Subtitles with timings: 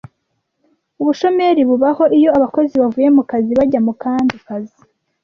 [1.01, 4.79] Ubushomeri bubaho iyo abakozi bavuye mu kazi bajya mu kandi kazi